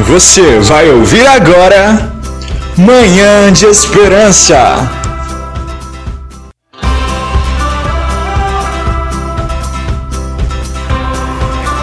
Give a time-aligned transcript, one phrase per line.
[0.00, 2.12] Você vai ouvir agora
[2.76, 4.88] Manhã de Esperança.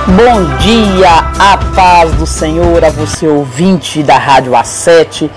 [0.07, 5.29] Bom dia, a paz do Senhor a você ouvinte da Rádio A7.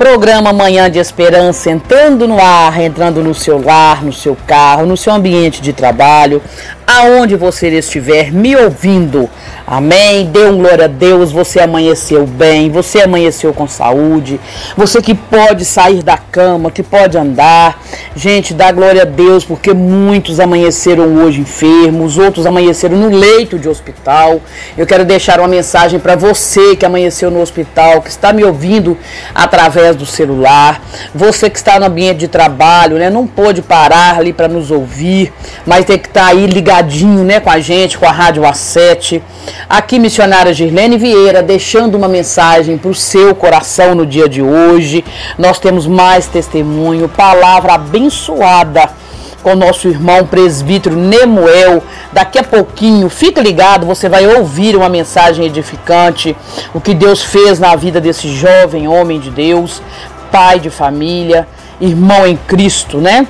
[0.00, 4.96] Programa Manhã de Esperança entrando no ar, entrando no seu lar, no seu carro, no
[4.96, 6.40] seu ambiente de trabalho,
[6.86, 9.28] aonde você estiver me ouvindo.
[9.66, 10.26] Amém.
[10.26, 11.30] Dê um glória a Deus.
[11.30, 14.40] Você amanheceu bem, você amanheceu com saúde.
[14.76, 17.80] Você que pode sair da cama, que pode andar.
[18.16, 23.68] Gente, dá glória a Deus, porque muitos amanheceram hoje enfermos, outros amanheceram no leito de
[23.68, 24.40] hospital.
[24.76, 28.98] Eu quero deixar uma mensagem para você que amanheceu no hospital, que está me ouvindo
[29.32, 30.82] através do celular.
[31.14, 33.10] Você que está no ambiente de trabalho, né?
[33.10, 35.32] Não pôde parar ali para nos ouvir,
[35.66, 39.20] mas tem que estar tá aí ligadinho, né, com a gente, com a Rádio A7.
[39.68, 45.04] Aqui, missionária Girlene Vieira, deixando uma mensagem para o seu coração no dia de hoje.
[45.38, 49.00] Nós temos mais testemunho, palavra abençoada
[49.42, 51.82] com nosso irmão presbítero Nemuel.
[52.12, 56.36] Daqui a pouquinho, fica ligado, você vai ouvir uma mensagem edificante,
[56.74, 59.82] o que Deus fez na vida desse jovem homem de Deus,
[60.30, 61.46] pai de família,
[61.80, 63.26] irmão em Cristo, né?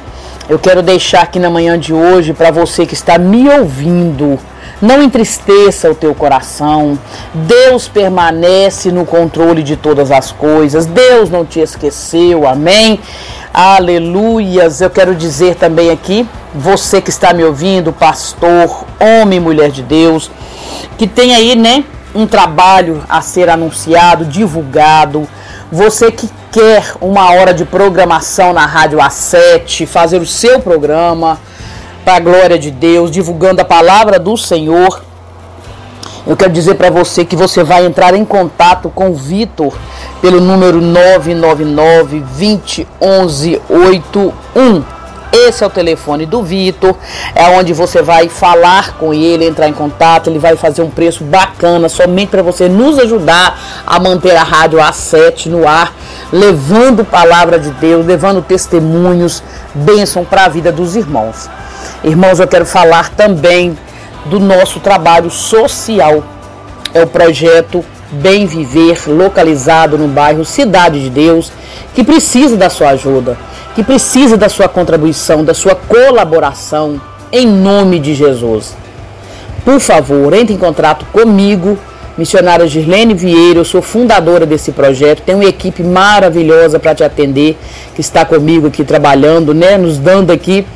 [0.48, 4.38] Eu quero deixar aqui na manhã de hoje para você que está me ouvindo
[4.80, 6.98] não entristeça o teu coração.
[7.34, 10.86] Deus permanece no controle de todas as coisas.
[10.86, 12.46] Deus não te esqueceu.
[12.46, 12.98] Amém.
[13.52, 14.80] Aleluias.
[14.80, 20.30] Eu quero dizer também aqui, você que está me ouvindo, pastor, homem mulher de Deus,
[20.96, 21.84] que tem aí, né,
[22.14, 25.28] um trabalho a ser anunciado, divulgado.
[25.70, 31.38] Você que quer uma hora de programação na Rádio A7, fazer o seu programa,
[32.04, 35.02] para a glória de Deus, divulgando a palavra do Senhor.
[36.26, 39.72] Eu quero dizer para você que você vai entrar em contato com o Vitor
[40.20, 45.00] pelo número 999 20 11 81.
[45.32, 46.96] Esse é o telefone do Vitor,
[47.36, 51.22] é onde você vai falar com ele, entrar em contato, ele vai fazer um preço
[51.22, 53.56] bacana somente para você nos ajudar
[53.86, 55.94] a manter a rádio A7 no ar,
[56.32, 59.40] levando palavra de Deus, levando testemunhos,
[59.72, 61.48] bênção para a vida dos irmãos.
[62.02, 63.76] Irmãos, eu quero falar também
[64.24, 66.24] do nosso trabalho social.
[66.94, 71.52] É o projeto Bem Viver, localizado no bairro Cidade de Deus,
[71.94, 73.36] que precisa da sua ajuda,
[73.74, 76.98] que precisa da sua contribuição, da sua colaboração,
[77.30, 78.74] em nome de Jesus.
[79.62, 81.78] Por favor, entre em contato comigo,
[82.16, 87.58] missionária Girlene Vieira, eu sou fundadora desse projeto, tenho uma equipe maravilhosa para te atender,
[87.94, 90.66] que está comigo aqui trabalhando, né, nos dando aqui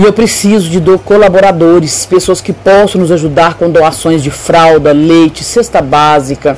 [0.00, 5.44] e eu preciso de colaboradores, pessoas que possam nos ajudar com doações de fralda, leite,
[5.44, 6.56] cesta básica.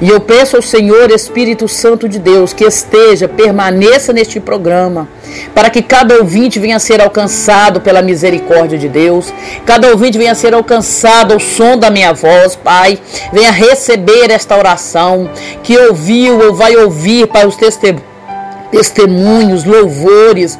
[0.00, 5.08] E eu peço ao Senhor Espírito Santo de Deus que esteja, permaneça neste programa,
[5.54, 9.32] para que cada ouvinte venha a ser alcançado pela misericórdia de Deus,
[9.64, 12.98] cada ouvinte venha a ser alcançado ao som da minha voz, Pai,
[13.32, 15.30] venha receber esta oração
[15.62, 18.09] que ouviu ou vai ouvir para os testemunhos,
[19.64, 20.58] louvores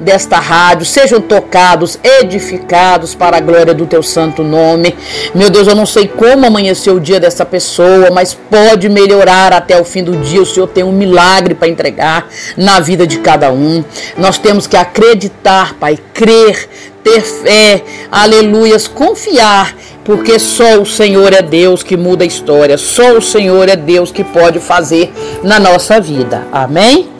[0.00, 4.94] desta rádio sejam tocados, edificados para a glória do teu santo nome.
[5.34, 9.80] Meu Deus, eu não sei como amanheceu o dia dessa pessoa, mas pode melhorar até
[9.80, 10.42] o fim do dia.
[10.42, 13.84] O Senhor tem um milagre para entregar na vida de cada um.
[14.16, 16.68] Nós temos que acreditar, Pai, crer,
[17.02, 19.74] ter fé, aleluias, confiar,
[20.04, 24.10] porque só o Senhor é Deus que muda a história, só o Senhor é Deus
[24.10, 25.12] que pode fazer
[25.42, 26.46] na nossa vida.
[26.52, 27.15] Amém?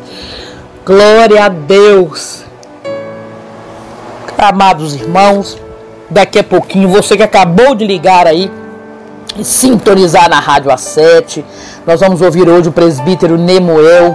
[0.87, 2.45] Glória a Deus.
[4.39, 5.59] Amados irmãos,
[6.09, 8.49] daqui a pouquinho, você que acabou de ligar aí
[9.37, 11.43] e sintonizar na Rádio A7,
[11.85, 14.15] nós vamos ouvir hoje o presbítero Nemoel,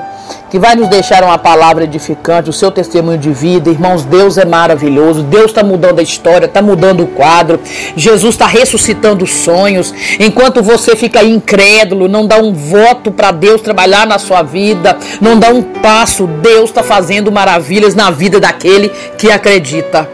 [0.51, 3.69] que vai nos deixar uma palavra edificante, o seu testemunho de vida.
[3.69, 7.57] Irmãos, Deus é maravilhoso, Deus está mudando a história, está mudando o quadro,
[7.95, 9.93] Jesus está ressuscitando sonhos.
[10.19, 15.39] Enquanto você fica incrédulo, não dá um voto para Deus trabalhar na sua vida, não
[15.39, 20.09] dá um passo, Deus está fazendo maravilhas na vida daquele que acredita.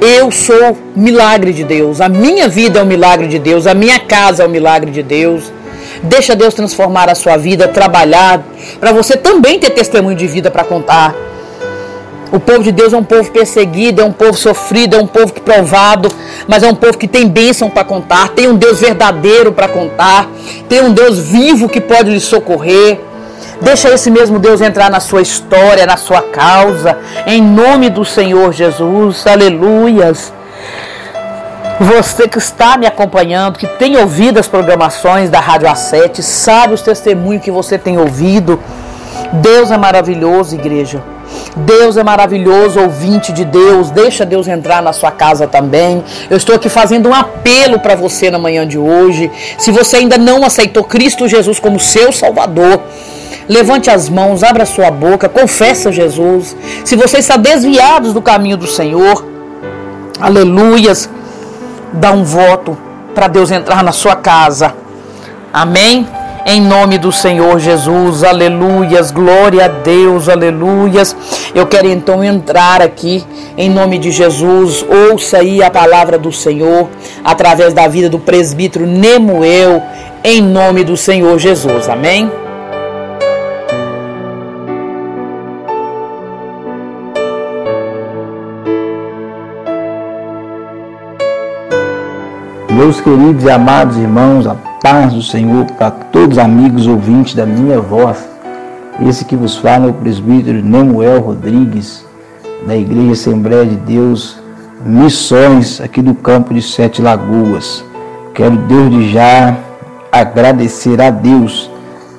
[0.00, 4.00] Eu sou milagre de Deus, a minha vida é um milagre de Deus, a minha
[4.00, 5.52] casa é um milagre de Deus.
[6.02, 8.42] Deixa Deus transformar a sua vida, trabalhar,
[8.78, 11.14] para você também ter testemunho de vida para contar.
[12.30, 15.32] O povo de Deus é um povo perseguido, é um povo sofrido, é um povo
[15.32, 16.10] provado,
[16.46, 20.28] mas é um povo que tem bênção para contar, tem um Deus verdadeiro para contar,
[20.68, 23.00] tem um Deus vivo que pode lhe socorrer.
[23.62, 28.52] Deixa esse mesmo Deus entrar na sua história, na sua causa, em nome do Senhor
[28.52, 29.26] Jesus.
[29.26, 30.32] Aleluias.
[31.80, 36.82] Você que está me acompanhando, que tem ouvido as programações da Rádio A7, sabe os
[36.82, 38.60] testemunhos que você tem ouvido.
[39.34, 41.00] Deus é maravilhoso, igreja.
[41.56, 43.92] Deus é maravilhoso, ouvinte de Deus.
[43.92, 46.02] Deixa Deus entrar na sua casa também.
[46.28, 49.30] Eu estou aqui fazendo um apelo para você na manhã de hoje.
[49.56, 52.80] Se você ainda não aceitou Cristo Jesus como seu Salvador,
[53.48, 56.56] levante as mãos, abra sua boca, confessa Jesus.
[56.84, 59.24] Se você está desviado do caminho do Senhor,
[60.20, 61.08] aleluias
[61.92, 62.76] dá um voto
[63.14, 64.74] para Deus entrar na sua casa.
[65.52, 66.06] Amém?
[66.46, 71.14] Em nome do Senhor Jesus, aleluias, glória a Deus, aleluias.
[71.54, 73.22] Eu quero então entrar aqui
[73.56, 74.82] em nome de Jesus.
[75.10, 76.88] Ouça aí a palavra do Senhor
[77.22, 79.82] através da vida do presbítero Nemuel,
[80.24, 81.86] em nome do Senhor Jesus.
[81.86, 82.30] Amém?
[92.78, 97.44] Meus queridos e amados irmãos, a paz do Senhor para todos os amigos ouvintes da
[97.44, 98.18] minha voz.
[99.04, 102.04] Esse que vos fala é o presbítero Nemuel Rodrigues,
[102.64, 104.38] da Igreja Assembleia de Deus,
[104.86, 107.84] Missões, aqui do campo de Sete Lagoas.
[108.32, 109.56] Quero desde já
[110.12, 111.68] agradecer a Deus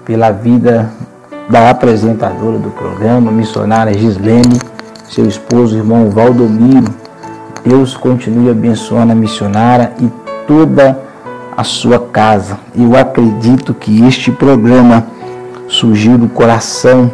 [0.03, 0.91] pela vida
[1.49, 4.59] da apresentadora do programa, missionária Gislene,
[5.07, 6.93] seu esposo, irmão Valdomiro.
[7.63, 10.18] Deus continue abençoando a missionária e
[10.49, 10.99] toda
[11.55, 12.57] a sua casa.
[12.75, 15.05] Eu acredito que este programa
[15.67, 17.11] surgiu do coração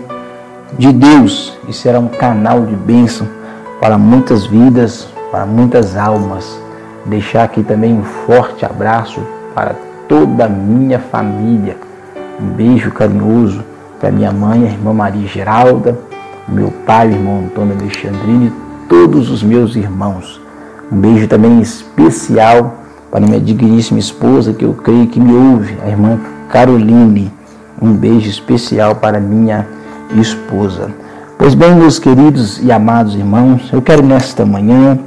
[0.79, 3.27] de Deus e será um canal de bênção
[3.81, 6.57] para muitas vidas, para muitas almas.
[7.05, 9.19] Deixar aqui também um forte abraço
[9.53, 9.75] para
[10.07, 11.75] toda a minha família.
[12.41, 13.65] Um beijo carinhoso
[13.99, 15.99] para minha mãe, a irmã Maria Geralda,
[16.47, 18.53] meu pai, o irmão Antônio Alexandrine
[18.87, 20.39] todos os meus irmãos.
[20.89, 22.84] Um beijo também especial
[23.15, 26.19] para minha digníssima esposa, que eu creio que me ouve, a irmã
[26.49, 27.31] Caroline.
[27.81, 29.65] Um beijo especial para minha
[30.19, 30.93] esposa.
[31.37, 34.99] Pois bem, meus queridos e amados irmãos, eu quero nesta manhã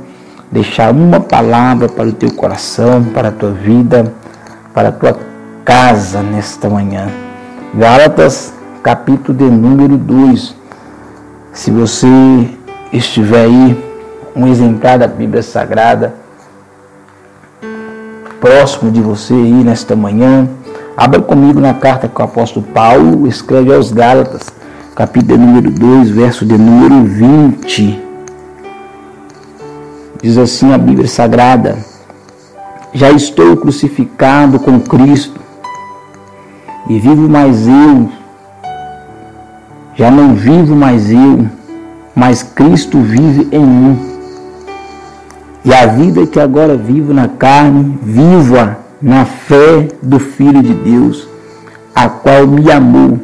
[0.50, 4.10] deixar uma palavra para o teu coração, para a tua vida,
[4.72, 5.18] para a tua
[5.62, 7.08] casa nesta manhã.
[7.74, 10.56] Gálatas, capítulo de número 2.
[11.52, 12.08] Se você
[12.90, 13.84] estiver aí,
[14.34, 16.14] um exemplar da Bíblia Sagrada,
[18.40, 20.48] próximo de você aí nesta manhã.
[20.96, 24.42] Abra comigo na carta que o apóstolo Paulo escreve aos Gálatas,
[24.94, 28.02] capítulo número 2, verso de número 20.
[30.20, 31.78] Diz assim a Bíblia Sagrada:
[32.92, 35.40] Já estou crucificado com Cristo,
[36.88, 38.08] e vivo mais eu.
[39.94, 41.46] Já não vivo mais eu,
[42.14, 44.17] mas Cristo vive em mim.
[45.68, 51.28] E a vida que agora vivo na carne, viva na fé do Filho de Deus,
[51.94, 53.20] a qual me amou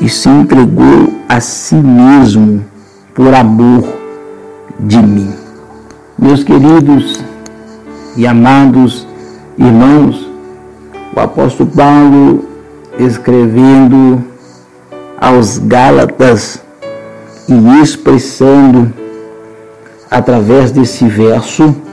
[0.00, 2.64] e se entregou a si mesmo
[3.14, 3.84] por amor
[4.80, 5.32] de mim.
[6.18, 7.22] Meus queridos
[8.16, 9.06] e amados
[9.56, 10.28] irmãos,
[11.14, 12.44] o apóstolo Paulo
[12.98, 14.20] escrevendo
[15.20, 16.60] aos Gálatas
[17.48, 18.92] e expressando
[20.10, 21.83] através desse verso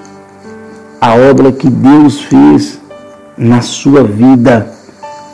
[1.02, 2.80] a obra que Deus fez
[3.36, 4.72] na sua vida.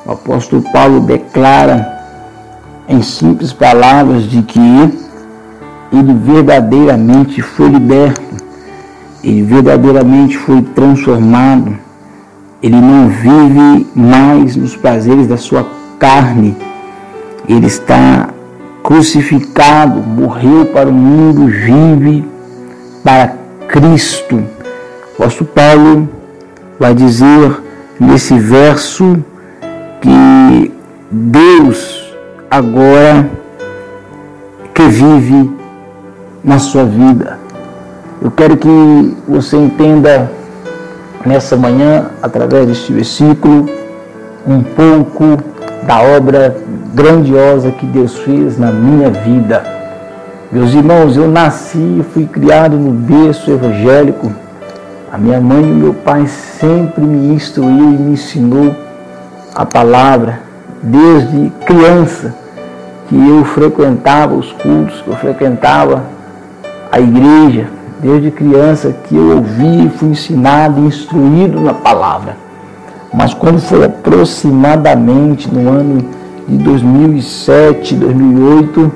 [0.05, 1.85] O apóstolo Paulo declara
[2.87, 4.59] em simples palavras de que
[5.91, 8.21] ele verdadeiramente foi liberto,
[9.21, 11.77] ele verdadeiramente foi transformado,
[12.63, 15.67] ele não vive mais nos prazeres da sua
[15.99, 16.55] carne,
[17.47, 18.29] ele está
[18.81, 22.25] crucificado, morreu para o mundo, vive
[23.03, 23.35] para
[23.67, 24.56] Cristo.
[25.17, 26.09] O apóstolo Paulo
[26.79, 27.59] vai dizer
[27.99, 29.17] nesse verso
[29.99, 30.71] que
[31.09, 32.13] Deus
[32.51, 33.27] agora
[34.75, 35.49] que vive
[36.43, 37.39] na sua vida.
[38.21, 40.29] Eu quero que você entenda
[41.25, 43.67] nessa manhã, através deste versículo,
[44.45, 45.43] um pouco
[45.87, 46.55] da obra
[46.93, 49.63] grandiosa que Deus fez na minha vida.
[50.51, 54.31] Meus irmãos, eu nasci e fui criado no berço evangélico.
[55.09, 58.75] A minha mãe e meu pai sempre me instruiu e me ensinou
[59.55, 60.41] a palavra
[60.83, 62.35] desde criança
[63.07, 66.03] que eu frequentava os cultos, que eu frequentava
[66.91, 67.69] a igreja,
[68.01, 72.35] desde criança que eu ouvi e fui ensinado, instruído na palavra.
[73.13, 76.05] Mas quando foi aproximadamente no ano
[76.45, 78.91] de 2007, 2008,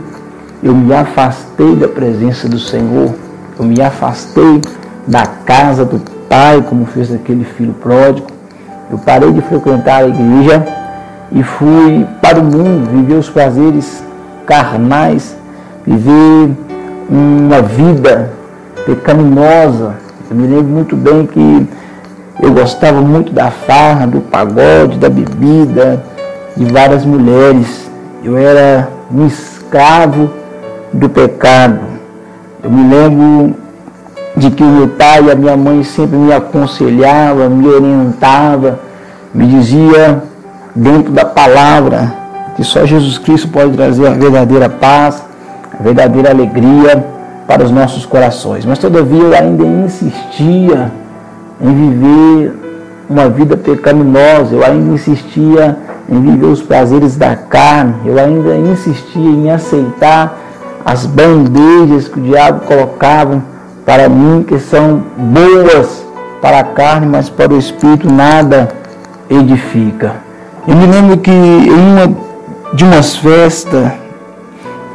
[0.62, 3.16] eu me afastei da presença do Senhor,
[3.58, 4.62] eu me afastei
[5.08, 8.28] da casa do Pai, como fez aquele filho pródigo.
[8.90, 10.66] Eu parei de frequentar a igreja
[11.32, 14.04] e fui para o mundo, viver os prazeres
[14.46, 15.36] carnais,
[15.86, 16.52] viver
[17.10, 18.32] uma vida
[18.86, 19.96] pecaminosa.
[20.30, 21.68] Eu me lembro muito bem que
[22.42, 26.04] eu gostava muito da farra, do pagode, da bebida,
[26.56, 27.90] de várias mulheres.
[28.24, 30.30] Eu era um escravo
[30.94, 31.80] do pecado.
[32.64, 33.56] Eu me lembro
[34.36, 38.80] de que o meu pai e a minha mãe sempre me aconselhavam, me orientavam,
[39.34, 40.24] me dizia
[40.76, 42.14] dentro da palavra
[42.56, 45.24] que só Jesus Cristo pode trazer a verdadeira paz,
[45.78, 47.06] a verdadeira alegria
[47.48, 48.66] para os nossos corações.
[48.66, 50.92] Mas todavia eu ainda insistia
[51.60, 52.54] em viver
[53.10, 55.78] uma vida pecaminosa, eu ainda insistia
[56.10, 60.38] em viver os prazeres da carne, eu ainda insistia em aceitar
[60.86, 63.51] as bandejas que o diabo colocava
[63.86, 66.06] para mim, que são boas
[66.42, 68.70] para a carne, mas para o espírito nada
[69.30, 70.16] edifica.
[70.68, 72.32] Eu me lembro que em uma
[72.74, 73.92] de umas festas,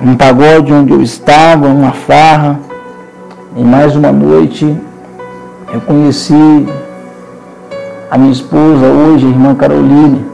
[0.00, 2.58] um pagode onde eu estava, uma farra,
[3.56, 4.76] em mais uma noite,
[5.72, 6.66] eu conheci
[8.10, 10.24] a minha esposa hoje, a irmã Caroline.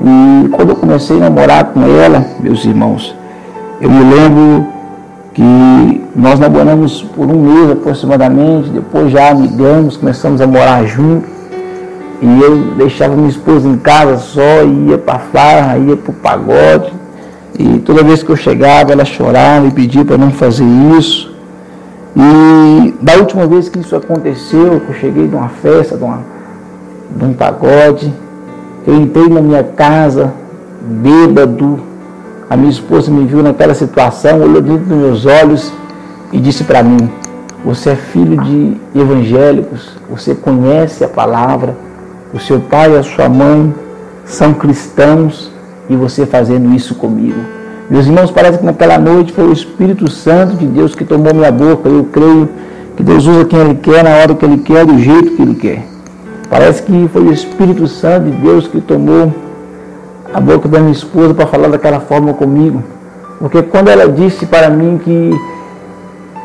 [0.00, 3.14] E quando eu comecei a namorar com ela, meus irmãos,
[3.80, 4.66] eu me lembro
[5.38, 11.30] que nós namoramos por um mês aproximadamente, depois já amigamos, começamos a morar juntos.
[12.20, 16.92] E eu deixava minha esposa em casa só, ia para farra, ia para o pagode.
[17.56, 20.66] E toda vez que eu chegava, ela chorava e pedia para não fazer
[20.98, 21.32] isso.
[22.16, 26.18] E da última vez que isso aconteceu, que eu cheguei de uma festa, de, uma,
[27.16, 28.12] de um pagode,
[28.84, 30.34] eu entrei na minha casa,
[30.82, 31.87] bêbado.
[32.48, 35.72] A minha esposa me viu naquela situação, olhou dentro dos meus olhos
[36.32, 37.10] e disse para mim:
[37.64, 41.88] Você é filho de evangélicos, você conhece a palavra
[42.32, 43.74] o seu pai e a sua mãe
[44.24, 45.50] são cristãos
[45.88, 47.38] e você fazendo isso comigo.
[47.88, 51.50] Meus irmãos, parece que naquela noite foi o Espírito Santo de Deus que tomou minha
[51.50, 51.88] boca.
[51.88, 52.48] Eu creio
[52.96, 55.54] que Deus usa quem Ele quer, na hora que Ele quer, do jeito que Ele
[55.54, 55.86] quer.
[56.50, 59.32] Parece que foi o Espírito Santo de Deus que tomou
[60.32, 62.82] a boca da minha esposa para falar daquela forma comigo.
[63.38, 65.30] Porque quando ela disse para mim que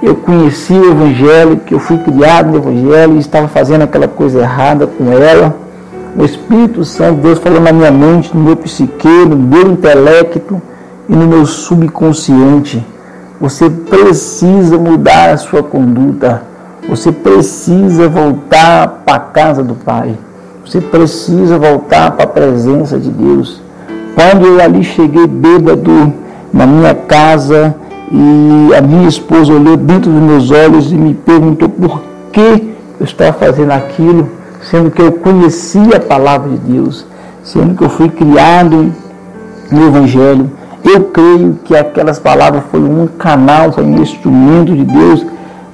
[0.01, 4.41] eu conheci o Evangelho, que eu fui criado no Evangelho e estava fazendo aquela coisa
[4.41, 5.55] errada com ela,
[6.15, 10.61] o Espírito Santo, Deus falou na minha mente, no meu psique, no meu intelecto
[11.09, 12.85] e no meu subconsciente.
[13.41, 16.43] Você precisa mudar a sua conduta.
[16.87, 20.15] Você precisa voltar para a casa do Pai.
[20.65, 23.62] Você precisa voltar para a presença de Deus.
[24.15, 26.13] Quando eu ali cheguei bêbado
[26.53, 27.75] na minha casa
[28.11, 32.01] e a minha esposa olhou dentro dos meus olhos e me perguntou por
[32.31, 37.05] que eu estava fazendo aquilo sendo que eu conhecia a palavra de Deus,
[37.43, 38.93] sendo que eu fui criado
[39.71, 40.49] no Evangelho.
[40.83, 45.25] Eu creio que aquelas palavras foram um canal, foi um instrumento de Deus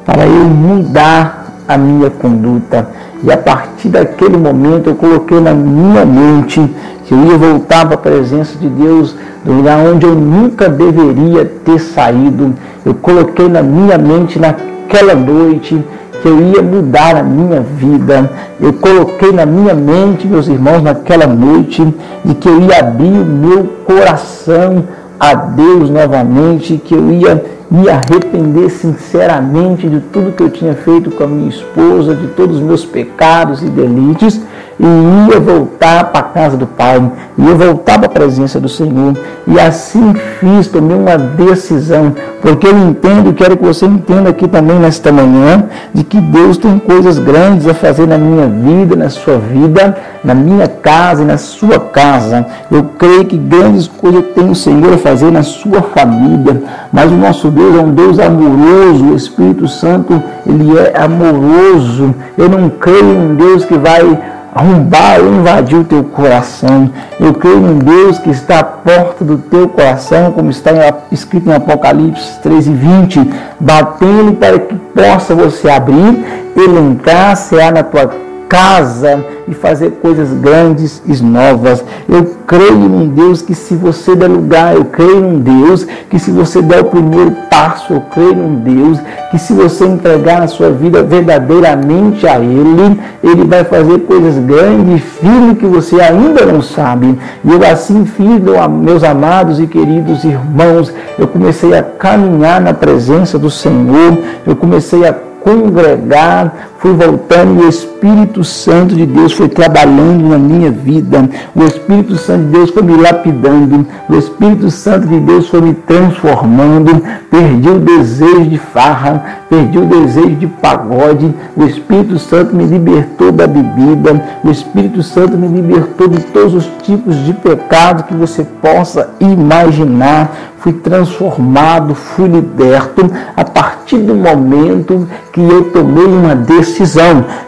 [0.06, 1.39] para eu mudar
[1.70, 2.90] a minha conduta.
[3.24, 6.60] E a partir daquele momento eu coloquei na minha mente
[7.06, 11.46] que eu ia voltar para a presença de Deus, do lugar onde eu nunca deveria
[11.46, 12.56] ter saído.
[12.84, 15.80] Eu coloquei na minha mente naquela noite
[16.24, 18.30] que eu ia mudar a minha vida.
[18.60, 21.86] Eu coloquei na minha mente, meus irmãos, naquela noite,
[22.26, 24.84] de que eu ia abrir o meu coração
[25.20, 31.12] a Deus novamente, que eu ia me arrepender sinceramente de tudo que eu tinha feito
[31.12, 34.40] com a minha esposa, de todos os meus pecados e delitos.
[34.80, 37.02] E ia voltar para a casa do Pai,
[37.38, 39.14] ia voltar para a presença do Senhor.
[39.46, 44.80] E assim fiz, tomei uma decisão, porque eu entendo, quero que você entenda aqui também
[44.80, 49.38] nesta manhã, de que Deus tem coisas grandes a fazer na minha vida, na sua
[49.38, 52.46] vida, na minha casa e na sua casa.
[52.72, 57.16] Eu creio que grandes coisas tem o Senhor a fazer na sua família, mas o
[57.16, 62.16] nosso Deus é um Deus amoroso, o Espírito Santo, ele é amoroso.
[62.38, 66.90] Eu não creio em um Deus que vai arrombar ou invadir o teu coração.
[67.20, 70.72] Eu creio em Deus que está à porta do teu coração, como está
[71.12, 73.30] escrito em Apocalipse 13, 20,
[73.60, 76.24] batendo para que possa você abrir,
[76.56, 81.84] ele entrar, cear na tua casa e fazer coisas grandes e novas.
[82.10, 86.32] Eu creio num Deus que se você der lugar, eu creio num Deus que se
[86.32, 90.72] você der o primeiro passo, eu creio num Deus que se você entregar a sua
[90.72, 97.20] vida verdadeiramente a Ele, Ele vai fazer coisas grandes firmes que você ainda não sabe.
[97.46, 98.42] E eu assim fiz,
[98.82, 105.06] meus amados e queridos irmãos, eu comecei a caminhar na presença do Senhor, eu comecei
[105.06, 111.30] a congregar, fui voltando e o Espírito Santo de Deus foi trabalhando na minha vida.
[111.54, 113.86] O Espírito Santo de Deus foi me lapidando.
[114.10, 117.04] O Espírito Santo de Deus foi me transformando.
[117.30, 121.34] Perdi o desejo de farra, perdi o desejo de pagode.
[121.56, 124.40] O Espírito Santo me libertou da bebida.
[124.44, 130.50] O Espírito Santo me libertou de todos os tipos de pecado que você possa imaginar
[130.60, 136.69] fui transformado, fui liberto a partir do momento que eu tomei uma decisão.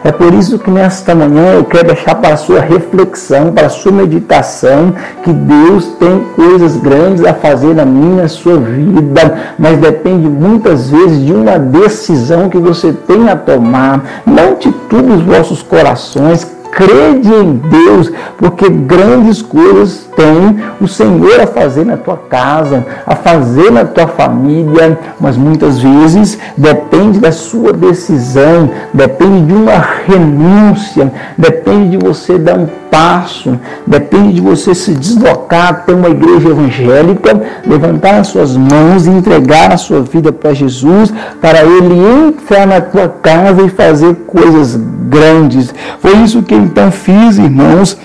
[0.04, 3.70] É por isso que nesta manhã eu quero deixar para a sua reflexão, para a
[3.70, 9.78] sua meditação, que Deus tem coisas grandes a fazer na minha, na sua vida, mas
[9.78, 14.22] depende muitas vezes de uma decisão que você tem a tomar.
[14.26, 21.46] Não titube os vossos corações, crede em Deus, porque grandes coisas tem o Senhor a
[21.46, 27.72] fazer na tua casa, a fazer na tua família, mas muitas vezes depende da sua
[27.72, 34.92] decisão, depende de uma renúncia, depende de você dar um passo, depende de você se
[34.92, 40.52] deslocar até uma igreja evangélica, levantar as suas mãos e entregar a sua vida para
[40.52, 41.94] Jesus, para Ele
[42.28, 45.74] entrar na tua casa e fazer coisas grandes.
[46.00, 47.98] Foi isso que então fiz, irmãos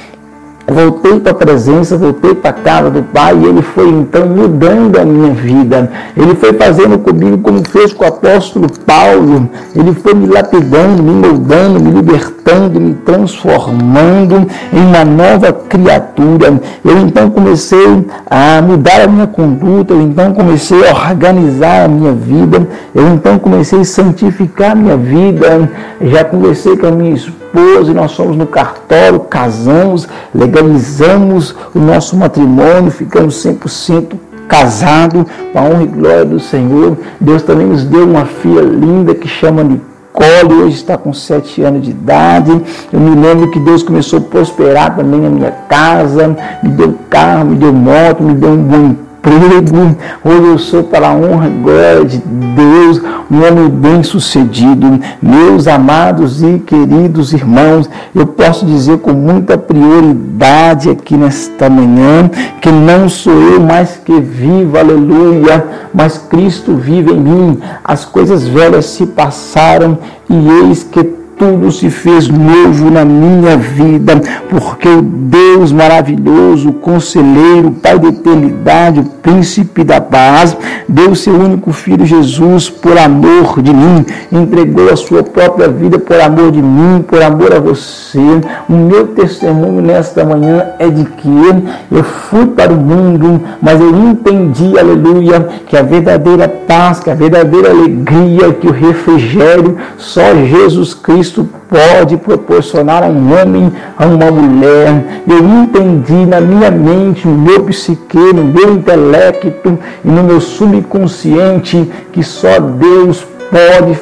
[0.69, 4.99] Voltei para a presença, voltei para a casa do Pai e Ele foi então mudando
[4.99, 5.89] a minha vida.
[6.15, 9.49] Ele foi fazendo comigo como fez com o apóstolo Paulo.
[9.73, 16.59] Ele foi me lapidando, me moldando, me libertando, me transformando em uma nova criatura.
[16.83, 22.11] Eu então comecei a mudar a minha conduta, eu então comecei a organizar a minha
[22.11, 25.71] vida, eu então comecei a santificar a minha vida.
[26.01, 31.79] Já conversei com a minha esposa esposa e nós fomos no cartório, casamos, legalizamos o
[31.79, 34.13] nosso matrimônio, ficamos 100%
[34.47, 36.97] casados, com a honra e glória do Senhor.
[37.19, 41.83] Deus também nos deu uma filha linda que chama Nicole, hoje está com sete anos
[41.83, 42.61] de idade.
[42.93, 47.45] Eu me lembro que Deus começou a prosperar também a minha casa, me deu carro,
[47.45, 49.95] me deu moto, me deu um bom emprego.
[50.23, 54.99] Hoje eu sou, para a honra e glória de Deus, um homem bem sucedido.
[55.21, 62.29] Meus amados e queridos irmãos, eu posso dizer com muita prioridade aqui nesta manhã
[62.61, 67.59] que não sou eu mais que vivo, aleluia, mas Cristo vive em mim.
[67.83, 69.97] As coisas velhas se passaram
[70.29, 74.19] e eis que tudo se fez novo na minha vida,
[74.49, 82.05] porque o Deus maravilhoso, conselheiro, Pai da eternidade, príncipe da paz, deu seu único filho
[82.05, 87.21] Jesus por amor de mim, entregou a sua própria vida por amor de mim, por
[87.21, 88.19] amor a você.
[88.67, 91.29] O meu testemunho nesta manhã é de que
[91.91, 97.15] eu fui para o mundo, mas eu entendi, aleluia, que a verdadeira paz, que a
[97.15, 104.05] verdadeira alegria, que o refrigério, só Jesus Cristo Cristo pode proporcionar a um homem, a
[104.05, 105.23] uma mulher.
[105.27, 111.89] Eu entendi na minha mente, no meu psique, no meu intelecto e no meu subconsciente
[112.13, 113.36] que só Deus pode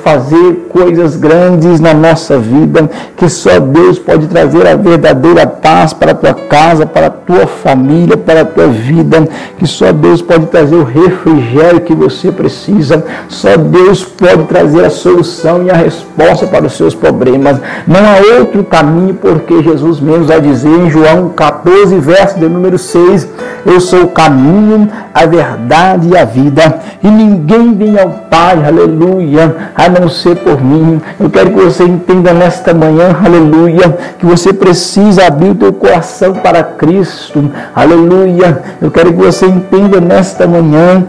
[0.05, 6.11] fazer coisas grandes na nossa vida, que só Deus pode trazer a verdadeira paz para
[6.11, 9.27] a tua casa, para a tua família, para a tua vida,
[9.57, 14.89] que só Deus pode trazer o refrigério que você precisa, só Deus pode trazer a
[14.89, 17.59] solução e a resposta para os seus problemas.
[17.87, 22.77] Não há outro caminho, porque Jesus mesmo vai dizer em João 14, verso de número
[22.77, 23.27] 6,
[23.65, 29.34] eu sou o caminho, a verdade e a vida, e ninguém vem ao Pai, aleluia,
[29.35, 31.01] aleluia, a não ser por mim.
[31.19, 36.33] Eu quero que você entenda nesta manhã, aleluia, que você precisa abrir o teu coração
[36.33, 38.61] para Cristo, aleluia.
[38.81, 41.05] Eu quero que você entenda nesta manhã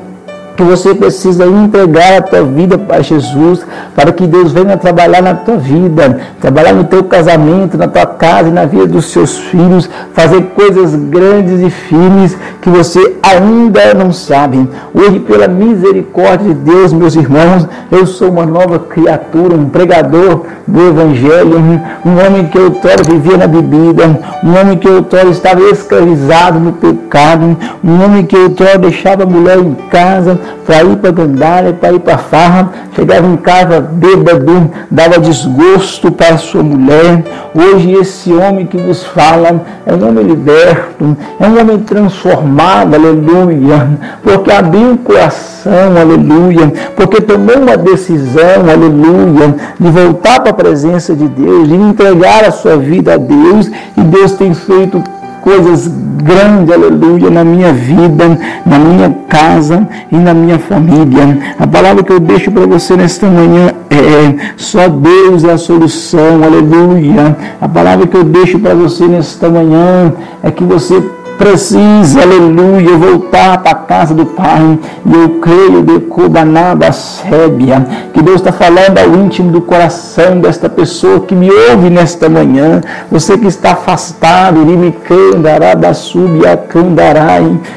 [0.56, 3.64] que você precisa entregar a tua vida para Jesus,
[3.94, 8.48] para que Deus venha trabalhar na tua vida, trabalhar no teu casamento, na tua casa
[8.48, 14.12] e na vida dos seus filhos, fazer coisas grandes e firmes que você ainda não
[14.12, 14.68] sabe.
[14.94, 20.88] Hoje, pela misericórdia de Deus, meus irmãos, eu sou uma nova criatura, um pregador do
[20.88, 21.58] Evangelho,
[22.04, 27.56] um homem que outrora vivia na bebida, um homem que outrora estava escravizado no pecado,
[27.84, 31.92] um homem que outrora deixava a mulher em casa, para ir para a gandália, para
[31.92, 37.22] ir para farra, chegava em casa bêbado, dava desgosto para sua mulher.
[37.54, 43.88] Hoje esse homem que vos fala é um homem liberto, é um homem transformado, aleluia,
[44.22, 51.14] porque abriu o coração, aleluia, porque tomou uma decisão, aleluia, de voltar para a presença
[51.14, 55.02] de Deus, de entregar a sua vida a Deus, e Deus tem feito
[55.46, 61.54] coisas grandes, aleluia, na minha vida, na minha casa e na minha família.
[61.56, 66.42] A palavra que eu deixo para você nesta manhã é: só Deus é a solução,
[66.42, 67.36] aleluia.
[67.60, 71.00] A palavra que eu deixo para você nesta manhã é que você
[71.38, 74.78] precisa, aleluia, voltar para a casa do Pai.
[75.04, 80.68] E eu creio de Kubanaba Sébia, que Deus está falando ao íntimo do coração desta
[80.68, 82.80] pessoa que me ouve nesta manhã.
[83.10, 84.56] Você que está afastado,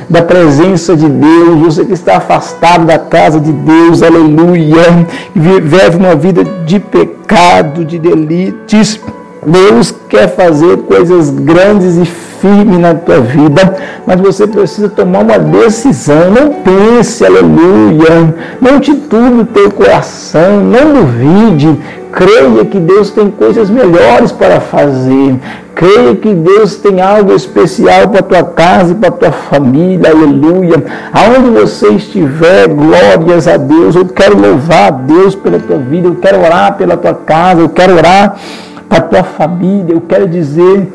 [0.10, 6.16] da presença de Deus, você que está afastado da casa de Deus, aleluia, vive uma
[6.16, 9.00] vida de pecado, de delitos.
[9.46, 13.76] Deus quer fazer coisas grandes e firme na tua vida,
[14.06, 16.32] mas você precisa tomar uma decisão.
[16.32, 21.78] Não pense, aleluia, não titube o teu coração, não duvide.
[22.12, 25.36] Creia que Deus tem coisas melhores para fazer.
[25.76, 30.10] Creia que Deus tem algo especial para a tua casa e para a tua família,
[30.10, 30.84] aleluia.
[31.14, 33.96] Aonde você estiver, glórias a Deus.
[33.96, 37.70] Eu quero louvar a Deus pela tua vida, eu quero orar pela tua casa, eu
[37.70, 38.38] quero orar
[38.90, 39.94] para a tua família.
[39.94, 40.92] Eu quero dizer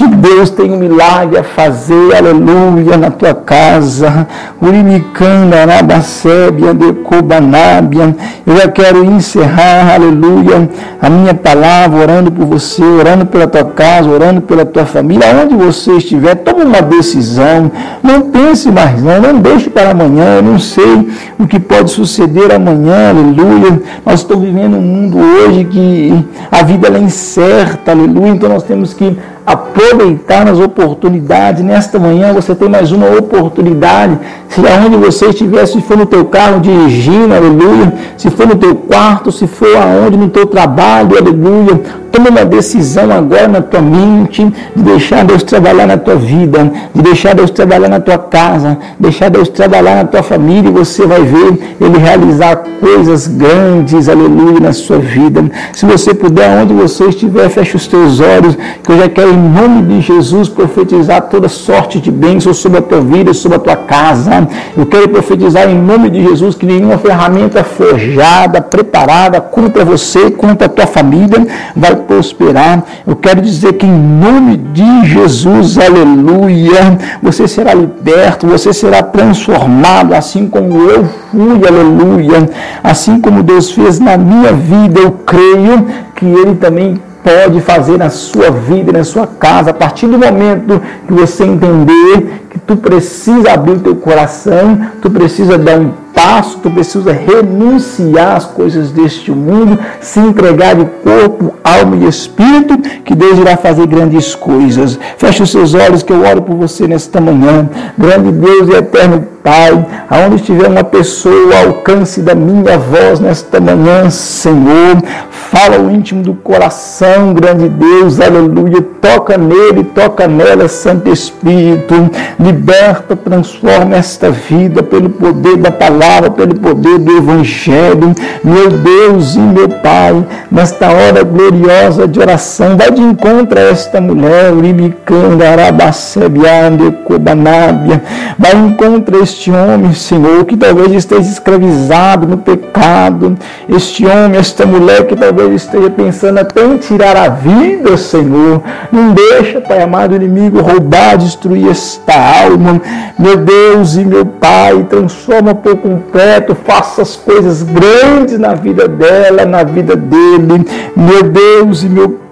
[0.00, 4.26] que Deus tem um milagre a fazer, aleluia, na tua casa.
[4.60, 8.16] Urimicanda, Arabacébia, Decobanábia.
[8.46, 10.70] Eu já quero encerrar, aleluia,
[11.02, 15.26] a minha palavra, orando por você, orando pela tua casa, orando pela tua família.
[15.44, 17.70] Onde você estiver, tome uma decisão.
[18.02, 19.20] Não pense mais, não.
[19.20, 20.36] Não deixe para amanhã.
[20.36, 23.82] Eu não sei o que pode suceder amanhã, aleluia.
[24.06, 28.30] Nós estamos vivendo um mundo hoje que a vida é incerta, aleluia.
[28.30, 29.14] Então nós temos que
[29.52, 31.62] aproveitar as oportunidades.
[31.62, 34.18] Nesta manhã você tem mais uma oportunidade.
[34.48, 38.74] Se aonde você estiver, se for no teu carro dirigindo, aleluia, se for no teu
[38.74, 41.80] quarto, se for aonde no teu trabalho, aleluia,
[42.12, 44.44] Toma uma decisão agora na tua mente
[44.74, 49.30] de deixar Deus trabalhar na tua vida, de deixar Deus trabalhar na tua casa, deixar
[49.30, 54.72] Deus trabalhar na tua família e você vai ver Ele realizar coisas grandes, aleluia, na
[54.72, 55.44] sua vida.
[55.72, 59.36] Se você puder, onde você estiver, feche os teus olhos, que eu já quero, em
[59.36, 63.76] nome de Jesus, profetizar toda sorte de bênçãos sobre a tua vida, sobre a tua
[63.76, 64.48] casa.
[64.76, 70.66] Eu quero profetizar em nome de Jesus que nenhuma ferramenta forjada, preparada contra você, contra
[70.66, 71.46] a tua família,
[71.76, 72.84] vai prosperar.
[73.06, 80.14] Eu quero dizer que em nome de Jesus, aleluia, você será liberto, você será transformado,
[80.14, 82.48] assim como eu fui, aleluia.
[82.82, 88.10] Assim como Deus fez na minha vida, eu creio que Ele também pode fazer na
[88.10, 93.52] sua vida, na sua casa, a partir do momento que você entender que tu precisa
[93.52, 99.30] abrir o teu coração, tu precisa dar um passo, tu precisa renunciar às coisas deste
[99.30, 104.98] mundo, se entregar de corpo, alma e espírito, que Deus irá fazer grandes coisas.
[105.16, 107.66] Feche os seus olhos que eu oro por você nesta manhã.
[107.96, 114.10] Grande Deus e eterno Pai, aonde estiver uma pessoa alcance da minha voz nesta manhã,
[114.10, 114.98] Senhor,
[115.30, 121.94] fala o íntimo do coração, grande Deus, aleluia, toca nele, toca nela, Santo Espírito,
[122.38, 129.40] liberta, transforma esta vida pelo poder da palavra, pelo poder do Evangelho, meu Deus e
[129.40, 136.90] meu Pai, nesta hora gloriosa de oração, vai de encontro a esta mulher, Urimicanda, Arabacebiande,
[137.04, 138.02] Cobanábia,
[138.38, 143.36] vai encontro a este homem, Senhor, que talvez esteja escravizado no pecado,
[143.68, 148.60] este homem, esta mulher que talvez esteja pensando até em tirar a vida, Senhor.
[148.90, 152.12] Não deixa, Pai amado, o inimigo roubar, destruir esta
[152.42, 152.82] alma.
[153.18, 159.44] Meu Deus e meu Pai, transforma por completo, faça as coisas grandes na vida dela,
[159.44, 160.66] na vida dele.
[160.96, 162.29] Meu Deus e meu Pai,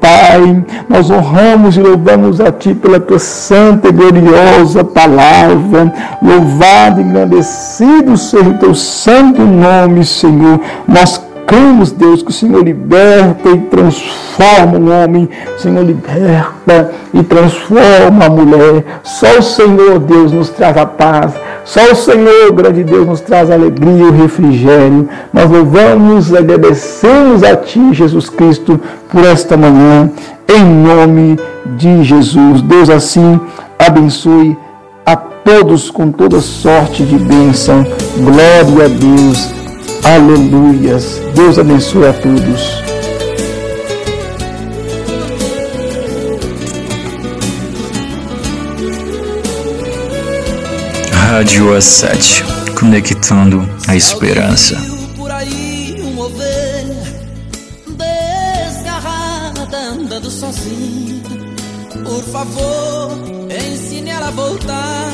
[0.88, 5.92] nós honramos e louvamos a Ti pela Tua santa e gloriosa palavra.
[6.22, 10.60] Louvado e engrandecido seja o Teu santo nome, Senhor.
[10.86, 17.22] Nós cremos, Deus, que o Senhor liberta e transforma o homem, o Senhor liberta e
[17.22, 18.84] transforma a mulher.
[19.02, 21.32] Só o Senhor, Deus, nos traz a paz.
[21.68, 25.06] Só o Senhor, grande Deus, nos traz alegria e refrigério.
[25.30, 30.10] Nós louvamos e agradecemos a Ti, Jesus Cristo, por esta manhã,
[30.48, 31.38] em nome
[31.76, 32.62] de Jesus.
[32.62, 33.38] Deus assim
[33.78, 34.56] abençoe
[35.04, 37.84] a todos com toda sorte de bênção.
[38.16, 39.50] Glória a Deus.
[40.02, 41.20] Aleluias.
[41.34, 42.97] Deus abençoe a todos.
[51.38, 54.76] Rádio A7, conectando a esperança.
[55.16, 56.96] Por aí uma ovelha
[58.66, 61.22] desgarrada andando sozinha.
[62.02, 63.16] Por favor,
[63.52, 65.12] ensine ela a voltar.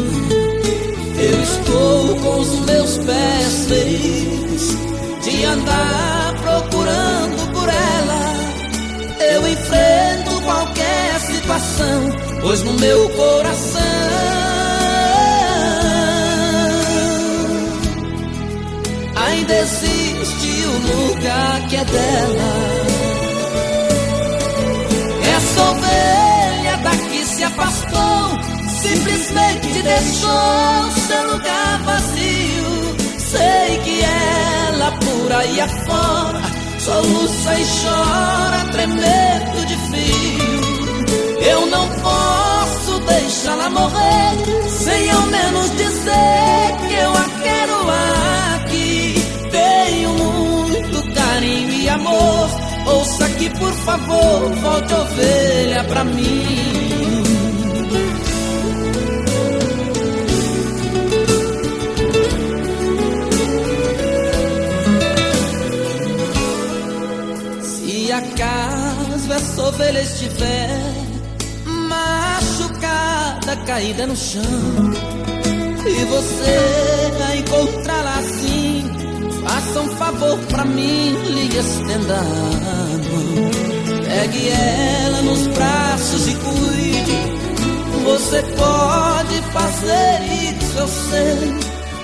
[1.20, 4.78] Eu estou com os meus pés feridos
[5.24, 8.22] de andar procurando por ela.
[9.34, 10.17] Eu enfrento
[11.48, 12.10] situação,
[12.42, 13.82] pois no meu coração
[19.16, 22.54] ainda existe o lugar que é dela.
[25.38, 28.40] Essa ovelha daqui se afastou,
[28.82, 32.98] simplesmente deixou seu lugar vazio.
[33.18, 36.42] Sei que ela por aí afora
[36.80, 40.47] soluça e chora, tremendo de frio.
[41.42, 44.38] Eu não posso deixá-la morrer
[44.70, 47.78] sem ao menos dizer que eu a quero
[48.56, 49.16] aqui.
[49.52, 52.50] Tenho muito carinho e amor.
[52.88, 57.24] Ouça aqui, por favor, volte ovelha pra mim.
[67.62, 70.97] Se acaso essa ovelha estiver
[73.68, 74.42] caída no chão,
[75.86, 76.88] e você
[77.30, 78.90] a encontrá-la assim,
[79.44, 83.52] faça um favor pra mim, lhe estenda a mão.
[84.06, 87.18] Pegue ela nos braços e cuide.
[88.06, 91.60] Você pode fazer isso, eu sei.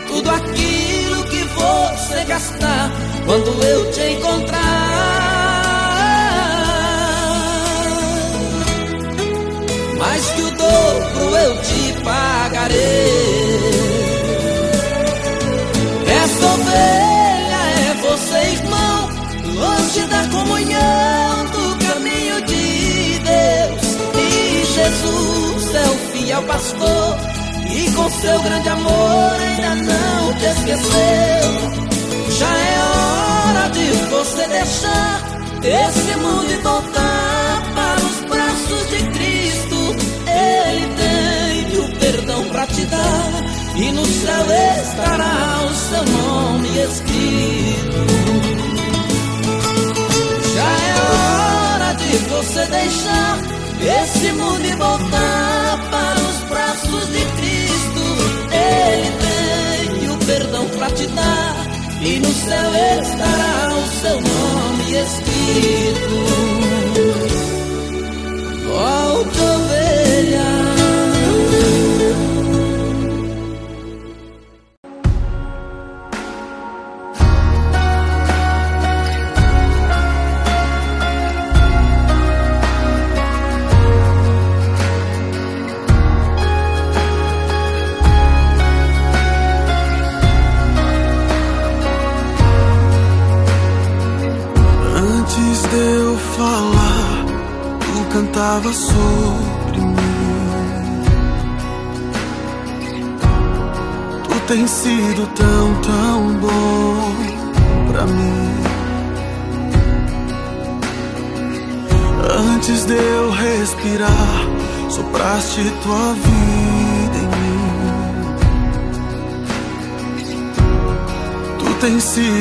[0.08, 2.91] Tudo aquilo que você gastar
[3.26, 5.33] quando eu te encontrar.
[10.04, 12.78] Mais que o dobro eu te pagarei.
[16.22, 19.10] Essa ovelha é você, irmão,
[19.62, 23.84] longe da comunhão do caminho de Deus.
[24.16, 27.18] E Jesus é o fiel pastor,
[27.72, 31.48] e com seu grande amor ainda não te esqueceu.
[32.39, 35.22] Já é hora de você deixar
[35.63, 39.43] esse mundo e voltar para os braços de Cristo.
[42.94, 43.32] Dar,
[43.76, 44.46] e no céu
[44.82, 48.02] estará o seu nome escrito.
[50.56, 53.38] Já é hora de você deixar
[54.04, 58.04] esse mundo e voltar para os braços de Cristo.
[58.52, 61.56] Ele tem o perdão pra te dar,
[62.02, 66.33] e no céu estará o seu nome escrito.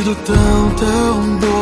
[0.03, 1.62] Sido tão, tão bom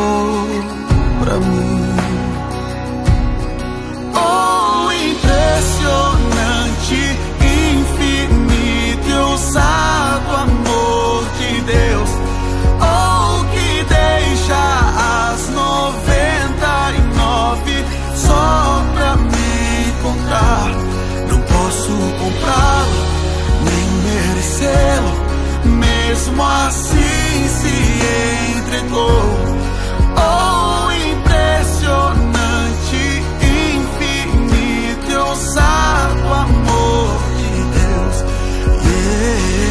[39.31, 39.70] Yeah.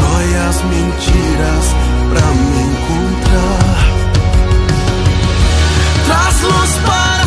[0.00, 1.76] destrói as mentiras
[2.08, 3.90] pra me encontrar.
[6.06, 7.19] Traz luz para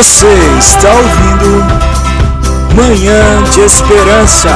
[0.00, 0.26] Você
[0.58, 1.62] está ouvindo
[2.74, 4.48] Manhã de Esperança.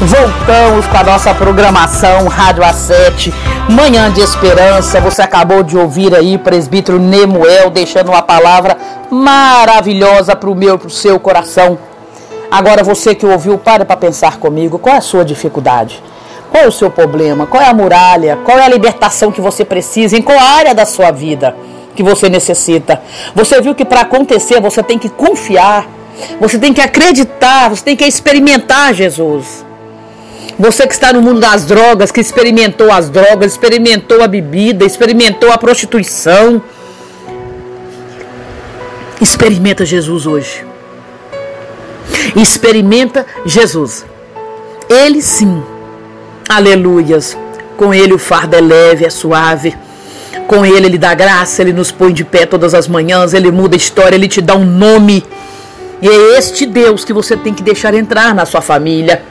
[0.00, 3.34] Voltamos com a nossa programação Rádio A7,
[3.68, 4.98] Manhã de Esperança.
[5.02, 8.78] Você acabou de ouvir aí presbítero Nemuel deixando uma palavra
[9.10, 11.78] maravilhosa para o meu, para o seu coração.
[12.50, 16.02] Agora você que ouviu, para para pensar comigo, qual é a sua dificuldade?
[16.50, 17.46] Qual é o seu problema?
[17.46, 18.38] Qual é a muralha?
[18.42, 20.16] Qual é a libertação que você precisa?
[20.16, 21.54] Em qual área da sua vida
[21.96, 23.02] que você necessita?
[23.34, 25.88] Você viu que para acontecer você tem que confiar,
[26.40, 29.64] você tem que acreditar, você tem que experimentar Jesus.
[30.58, 35.52] Você que está no mundo das drogas, que experimentou as drogas, experimentou a bebida, experimentou
[35.52, 36.62] a prostituição.
[39.20, 40.64] Experimenta Jesus hoje.
[42.34, 44.06] Experimenta Jesus.
[44.88, 45.62] Ele sim.
[46.48, 47.36] Aleluias.
[47.76, 49.76] Com ele o fardo é leve, é suave.
[50.46, 53.74] Com ele ele dá graça, ele nos põe de pé todas as manhãs, ele muda
[53.74, 55.24] a história, ele te dá um nome.
[56.00, 59.22] E é este Deus que você tem que deixar entrar na sua família.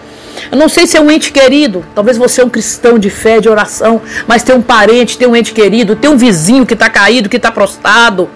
[0.51, 3.39] Eu não sei se é um ente querido, talvez você é um cristão de fé,
[3.39, 6.89] de oração, mas tem um parente, tem um ente querido, tem um vizinho que está
[6.89, 8.29] caído, que está prostrado.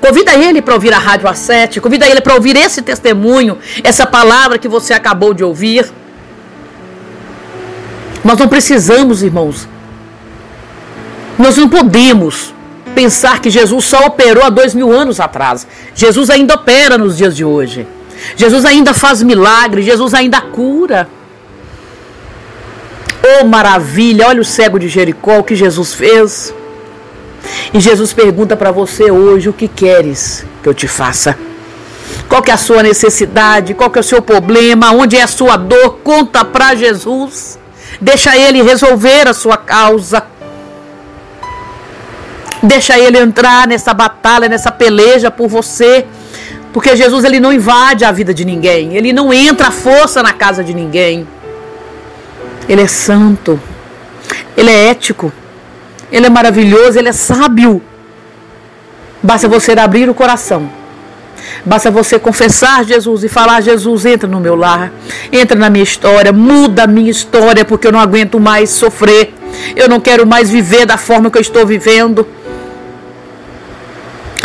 [0.00, 4.58] Convida ele para ouvir a Rádio A7, convida ele para ouvir esse testemunho, essa palavra
[4.58, 5.90] que você acabou de ouvir.
[8.24, 9.68] Nós não precisamos, irmãos,
[11.38, 12.52] nós não podemos
[12.94, 15.66] pensar que Jesus só operou há dois mil anos atrás.
[15.94, 17.86] Jesus ainda opera nos dias de hoje.
[18.36, 21.08] Jesus ainda faz milagres, Jesus ainda cura.
[23.40, 26.52] Oh maravilha, olha o cego de Jericó, o que Jesus fez.
[27.72, 31.38] E Jesus pergunta para você hoje: o que queres que eu te faça?
[32.28, 33.74] Qual que é a sua necessidade?
[33.74, 34.92] Qual que é o seu problema?
[34.92, 35.98] Onde é a sua dor?
[36.02, 37.58] Conta para Jesus.
[38.00, 40.22] Deixa ele resolver a sua causa.
[42.62, 46.04] Deixa ele entrar nessa batalha, nessa peleja por você.
[46.72, 50.32] Porque Jesus ele não invade a vida de ninguém, ele não entra à força na
[50.32, 51.26] casa de ninguém.
[52.68, 53.58] Ele é santo,
[54.56, 55.32] ele é ético,
[56.12, 57.82] ele é maravilhoso, ele é sábio.
[59.22, 60.70] Basta você abrir o coração.
[61.64, 64.92] Basta você confessar Jesus e falar: Jesus, entra no meu lar,
[65.32, 69.34] entra na minha história, muda a minha história, porque eu não aguento mais sofrer,
[69.74, 72.26] eu não quero mais viver da forma que eu estou vivendo.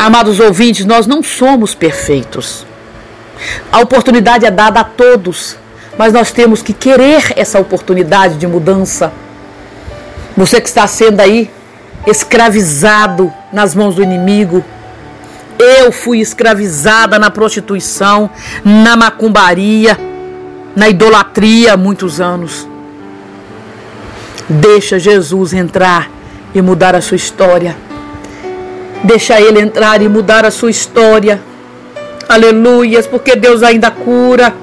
[0.03, 2.67] Amados ouvintes, nós não somos perfeitos.
[3.71, 5.55] A oportunidade é dada a todos,
[5.97, 9.13] mas nós temos que querer essa oportunidade de mudança.
[10.35, 11.49] Você que está sendo aí
[12.05, 14.61] escravizado nas mãos do inimigo.
[15.57, 18.29] Eu fui escravizada na prostituição,
[18.61, 19.97] na macumbaria,
[20.75, 22.67] na idolatria há muitos anos.
[24.49, 26.11] Deixa Jesus entrar
[26.53, 27.92] e mudar a sua história.
[29.03, 31.41] Deixa Ele entrar e mudar a sua história.
[32.27, 34.53] Aleluias, porque Deus ainda cura.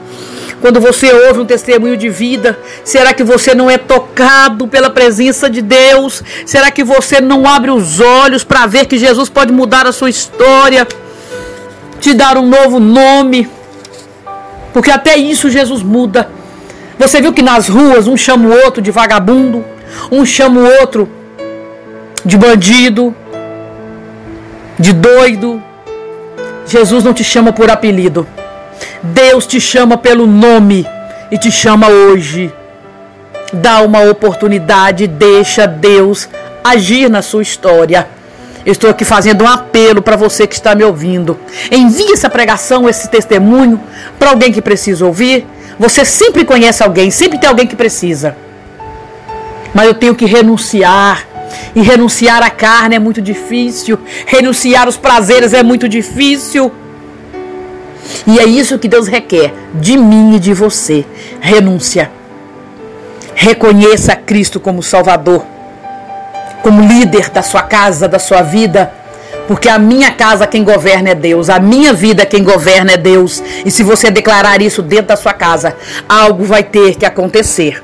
[0.60, 5.48] Quando você ouve um testemunho de vida, será que você não é tocado pela presença
[5.48, 6.22] de Deus?
[6.44, 10.10] Será que você não abre os olhos para ver que Jesus pode mudar a sua
[10.10, 10.86] história,
[11.98, 13.48] te dar um novo nome?
[14.72, 16.30] Porque até isso Jesus muda.
[16.98, 19.64] Você viu que nas ruas um chama o outro de vagabundo,
[20.12, 21.08] um chama o outro
[22.22, 23.14] de bandido,
[24.80, 25.62] de doido.
[26.66, 28.26] Jesus não te chama por apelido.
[29.02, 30.86] Deus te chama pelo nome
[31.30, 32.52] e te chama hoje.
[33.52, 36.28] Dá uma oportunidade, deixa Deus
[36.64, 38.08] agir na sua história.
[38.64, 41.38] estou aqui fazendo um apelo para você que está me ouvindo.
[41.70, 43.80] Envie essa pregação, esse testemunho
[44.18, 45.46] para alguém que precisa ouvir.
[45.78, 48.36] Você sempre conhece alguém, sempre tem alguém que precisa.
[49.74, 51.26] Mas eu tenho que renunciar
[51.74, 56.72] e renunciar à carne é muito difícil, renunciar aos prazeres é muito difícil.
[58.26, 61.04] E é isso que Deus requer de mim e de você:
[61.40, 62.10] renúncia.
[63.34, 65.44] Reconheça Cristo como Salvador,
[66.62, 68.92] como líder da sua casa, da sua vida.
[69.46, 73.42] Porque a minha casa quem governa é Deus, a minha vida quem governa é Deus.
[73.64, 75.76] E se você declarar isso dentro da sua casa,
[76.08, 77.82] algo vai ter que acontecer.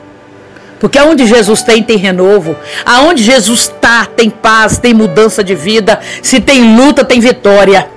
[0.79, 2.57] Porque aonde Jesus tem, tem renovo.
[2.85, 6.01] Aonde Jesus está, tem paz, tem mudança de vida.
[6.23, 7.89] Se tem luta, tem vitória.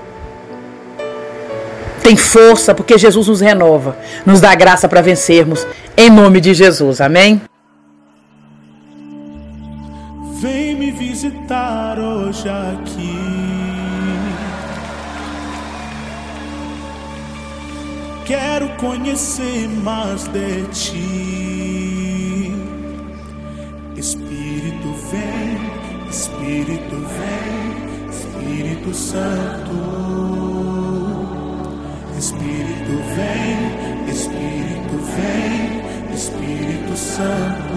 [2.02, 5.68] Tem força, porque Jesus nos renova, nos dá graça para vencermos.
[5.98, 7.42] Em nome de Jesus, amém?
[10.42, 13.20] Vem me visitar hoje aqui.
[18.26, 21.89] Quero conhecer mais de ti.
[24.00, 29.76] Espírito vem, Espírito vem, Espírito Santo.
[32.18, 37.76] Espírito vem, Espírito vem, Espírito Santo.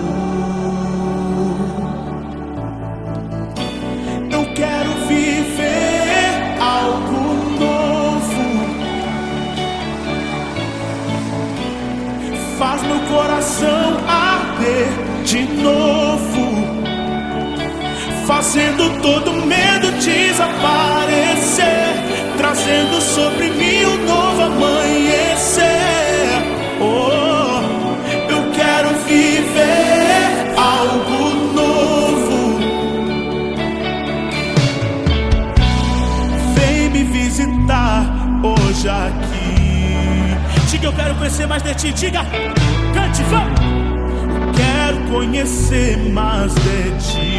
[4.31, 8.03] Eu quero viver algo novo.
[13.13, 14.89] coração arder
[15.25, 16.12] de novo,
[18.37, 21.93] fazendo todo medo desaparecer,
[22.39, 25.69] trazendo sobre mim um novo amanhecer.
[26.81, 27.61] Oh,
[28.31, 32.59] eu quero viver algo novo.
[36.55, 38.07] Vem me visitar
[38.43, 40.71] hoje aqui.
[40.71, 41.93] Diga, eu quero conhecer mais de ti.
[41.93, 42.25] Diga,
[42.95, 43.61] cante, vamos.
[44.57, 47.32] Quero conhecer mais de ti.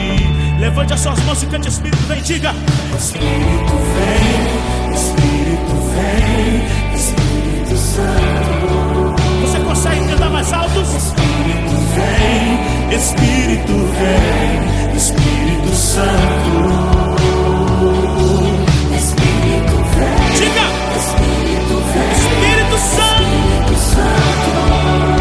[0.64, 2.56] Levante as suas mãos e cante, Espírito vem, diga.
[2.98, 9.14] Espírito vem, Espírito vem, Espírito Santo.
[9.42, 10.80] Você consegue cantar mais alto?
[10.80, 17.12] Espírito vem, Espírito vem, Espírito Santo.
[18.96, 20.16] Espírito vem.
[20.38, 20.66] Diga.
[20.98, 22.08] Espírito vem.
[22.16, 23.24] Espírito Santo.
[23.66, 25.13] Espírito Santo.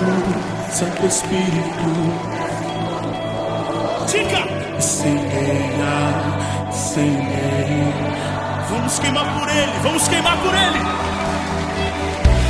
[0.00, 1.90] Santo Espírito,
[4.10, 4.46] diga,
[4.78, 5.94] incendeia,
[6.70, 7.92] incendeia.
[8.70, 10.80] Vamos queimar por ele, vamos queimar por ele.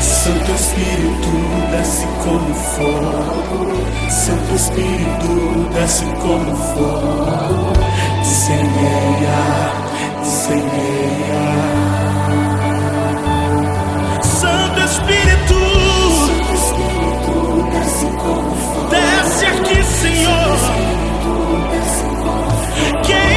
[0.01, 1.33] Santo Espírito
[1.73, 7.73] desce como fogo, Santo Espírito desce como fogo,
[8.21, 9.73] incendeia,
[10.23, 11.90] incendeia.
[18.91, 20.57] Desce aqui, Senhor.
[23.05, 23.30] Queima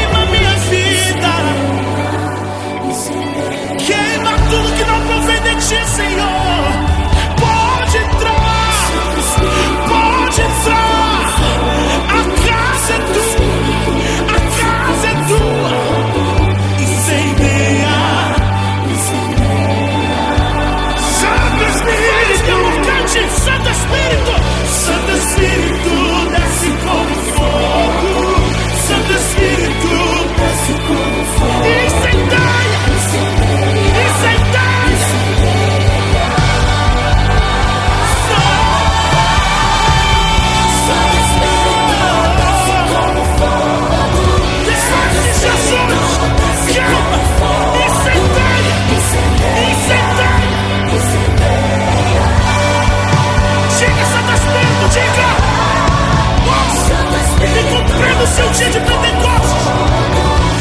[58.54, 59.64] dia de Pentecostes.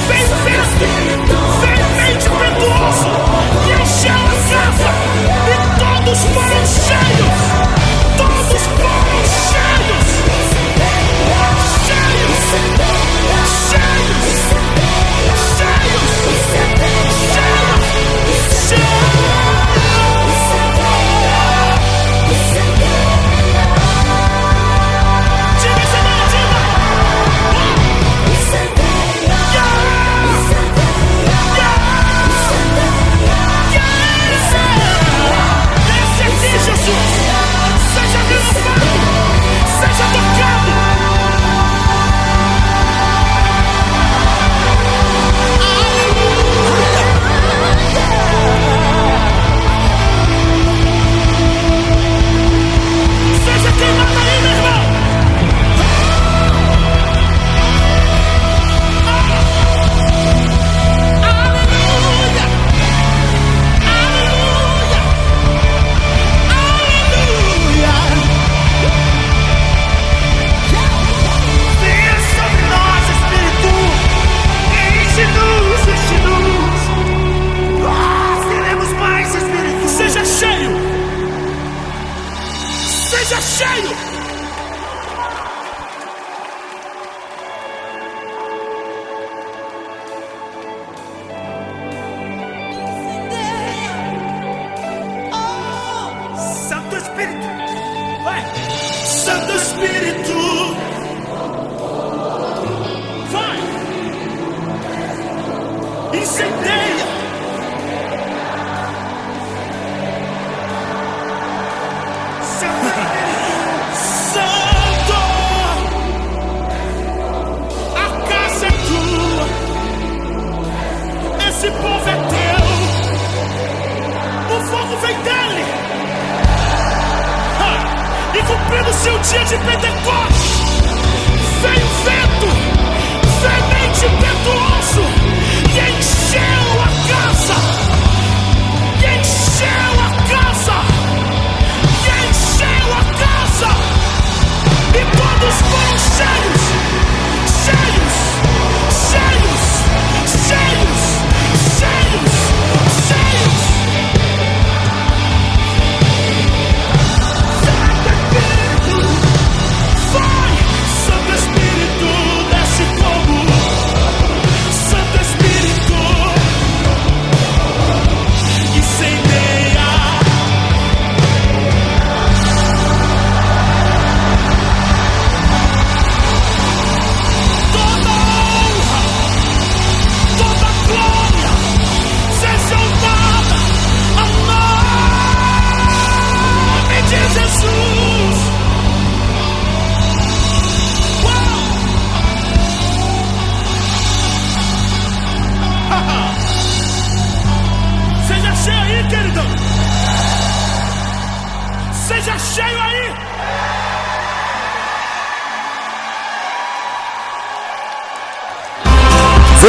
[0.09, 0.87] Vem festa,
[1.61, 3.11] vem mente impetuosa
[3.67, 4.91] e encheu a casa
[5.49, 7.82] e todos foram cheios.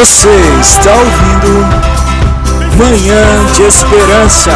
[0.04, 0.28] Você
[0.60, 1.66] está ouvindo
[2.78, 4.52] Manhã de Esperança.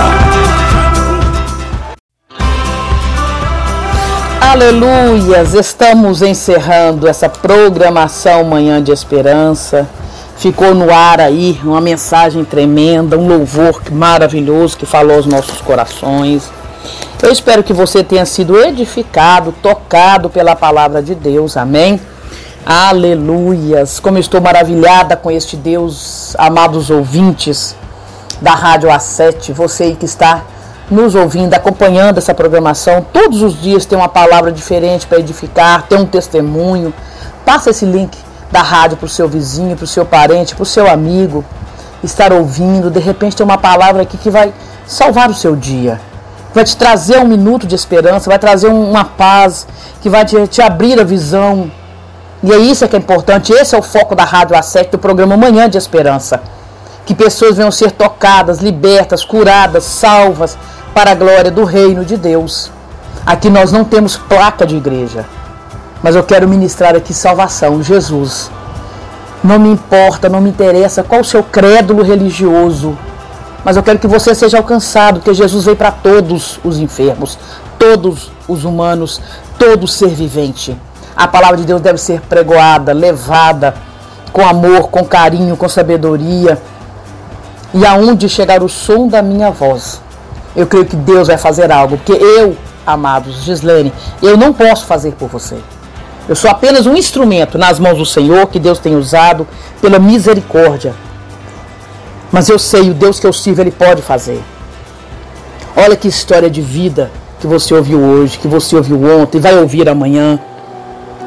[4.41, 5.53] Aleluias!
[5.53, 9.87] Estamos encerrando essa programação Manhã de Esperança.
[10.35, 16.51] Ficou no ar aí uma mensagem tremenda, um louvor maravilhoso que falou aos nossos corações.
[17.23, 21.55] Eu espero que você tenha sido edificado, tocado pela palavra de Deus.
[21.55, 22.01] Amém?
[22.69, 23.97] Aleluias!
[23.97, 27.73] Como estou maravilhada com este Deus, amados ouvintes
[28.41, 30.43] da Rádio A7, você que está
[30.91, 33.05] nos ouvindo, acompanhando essa programação.
[33.13, 36.93] Todos os dias tem uma palavra diferente para edificar, tem um testemunho.
[37.45, 38.17] Passa esse link
[38.51, 41.45] da rádio para o seu vizinho, para o seu parente, para o seu amigo
[42.03, 42.91] estar ouvindo.
[42.91, 44.53] De repente tem uma palavra aqui que vai
[44.85, 46.01] salvar o seu dia,
[46.53, 49.65] vai te trazer um minuto de esperança, vai trazer uma paz,
[50.01, 51.71] que vai te, te abrir a visão.
[52.47, 53.51] E é isso que é importante.
[53.51, 56.41] Esse é o foco da Rádio A7 do programa Manhã de Esperança.
[57.05, 60.57] Que pessoas venham ser tocadas, libertas, curadas, salvas
[60.93, 62.71] para a glória do reino de Deus.
[63.25, 65.25] Aqui nós não temos placa de igreja,
[66.01, 68.49] mas eu quero ministrar aqui salvação, Jesus.
[69.43, 72.97] Não me importa, não me interessa qual o seu crédulo religioso,
[73.65, 77.37] mas eu quero que você seja alcançado, porque Jesus veio para todos os enfermos,
[77.77, 79.19] todos os humanos,
[79.59, 80.77] todo ser vivente.
[81.17, 83.73] A palavra de Deus deve ser pregoada, levada
[84.31, 86.61] com amor, com carinho, com sabedoria.
[87.73, 89.99] E aonde chegar o som da minha voz,
[90.55, 92.55] eu creio que Deus vai fazer algo, porque eu,
[92.85, 93.91] amados, Gislene,
[94.21, 95.57] eu não posso fazer por você.
[96.29, 99.47] Eu sou apenas um instrumento nas mãos do Senhor que Deus tem usado
[99.81, 100.93] pela misericórdia.
[102.31, 104.43] Mas eu sei, o Deus que eu sirvo, Ele pode fazer.
[105.75, 107.09] Olha que história de vida
[107.39, 110.39] que você ouviu hoje, que você ouviu ontem, vai ouvir amanhã.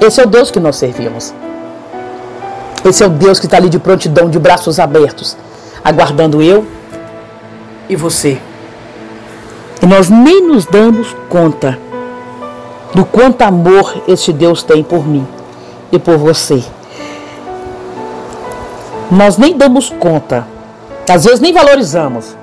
[0.01, 1.35] Esse é o Deus que nós servimos.
[2.83, 5.37] Esse é o Deus que está ali de prontidão, de braços abertos,
[5.85, 6.67] aguardando eu
[7.87, 8.41] e você.
[9.83, 11.79] E nós nem nos damos conta
[12.95, 15.27] do quanto amor este Deus tem por mim
[15.93, 16.65] e por você.
[19.11, 20.47] Nós nem damos conta,
[21.07, 22.35] às vezes nem valorizamos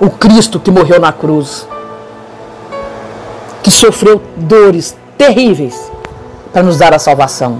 [0.00, 1.66] o Cristo que morreu na cruz,
[3.64, 5.90] que sofreu dores terríveis
[6.52, 7.58] para nos dar a salvação.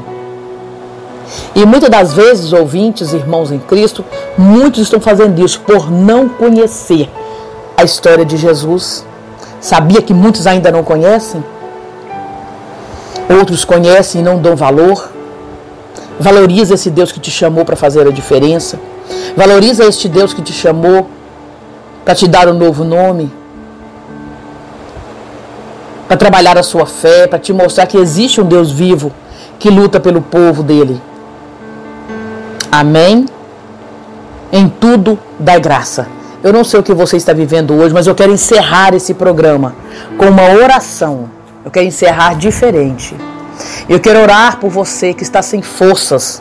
[1.55, 4.05] E muitas das vezes, ouvintes, irmãos em Cristo,
[4.36, 7.11] muitos estão fazendo isso por não conhecer
[7.76, 9.05] a história de Jesus.
[9.61, 11.45] Sabia que muitos ainda não conhecem?
[13.28, 15.11] Outros conhecem e não dão valor.
[16.18, 18.80] Valoriza esse Deus que te chamou para fazer a diferença.
[19.36, 21.09] Valoriza este Deus que te chamou
[22.05, 23.30] para te dar um novo nome.
[26.09, 29.13] Para trabalhar a sua fé, para te mostrar que existe um Deus vivo
[29.59, 31.01] que luta pelo povo dele.
[32.73, 33.27] Amém?
[34.51, 36.07] Em tudo dai graça.
[36.43, 39.75] Eu não sei o que você está vivendo hoje, mas eu quero encerrar esse programa
[40.17, 41.29] com uma oração.
[41.65, 43.15] Eu quero encerrar diferente.
[43.89, 46.41] Eu quero orar por você que está sem forças,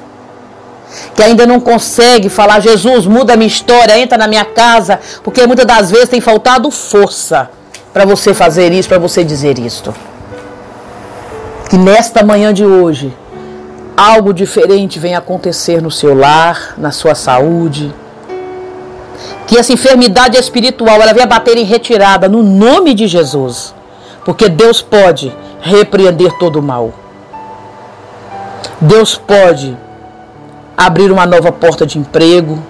[1.16, 5.46] que ainda não consegue falar, Jesus, muda a minha história, entra na minha casa, porque
[5.46, 7.50] muitas das vezes tem faltado força
[7.98, 9.92] para você fazer isso, para você dizer isto.
[11.68, 13.12] Que nesta manhã de hoje,
[13.98, 17.92] algo diferente venha acontecer no seu lar, na sua saúde.
[19.48, 23.74] Que essa enfermidade espiritual ela venha bater em retirada no nome de Jesus.
[24.24, 26.94] Porque Deus pode repreender todo o mal.
[28.80, 29.76] Deus pode
[30.78, 32.62] abrir uma nova porta de emprego.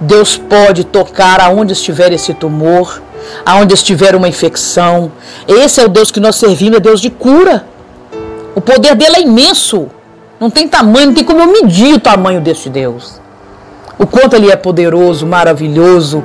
[0.00, 3.02] Deus pode tocar aonde estiver esse tumor,
[3.44, 5.12] aonde estiver uma infecção.
[5.46, 7.66] Esse é o Deus que nós servimos, é Deus de cura.
[8.54, 9.88] O poder dele é imenso.
[10.38, 13.20] Não tem tamanho, não tem como eu medir o tamanho deste Deus.
[13.98, 16.24] O quanto ele é poderoso, maravilhoso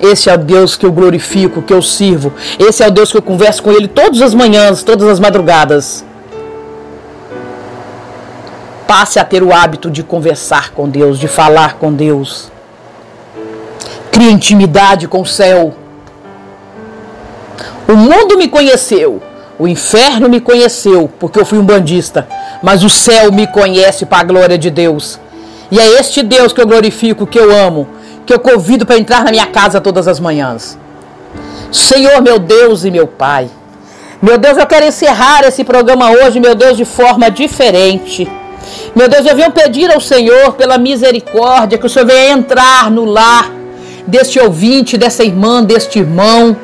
[0.00, 2.32] esse é o Deus que eu glorifico, que eu sirvo.
[2.58, 6.04] Esse é o Deus que eu converso com Ele todas as manhãs, todas as madrugadas.
[8.86, 12.50] Passe a ter o hábito de conversar com Deus, de falar com Deus.
[14.12, 15.74] Crie intimidade com o céu.
[17.88, 19.22] O mundo me conheceu,
[19.58, 22.26] o inferno me conheceu, porque eu fui um bandista,
[22.62, 25.18] mas o céu me conhece para a glória de Deus.
[25.70, 27.88] E é este Deus que eu glorifico, que eu amo,
[28.24, 30.78] que eu convido para entrar na minha casa todas as manhãs.
[31.72, 33.48] Senhor, meu Deus e meu Pai.
[34.20, 38.30] Meu Deus, eu quero encerrar esse programa hoje, meu Deus, de forma diferente.
[38.94, 43.04] Meu Deus, eu venho pedir ao Senhor, pela misericórdia, que o Senhor venha entrar no
[43.04, 43.52] lar
[44.06, 46.56] deste ouvinte, dessa irmã, deste irmão.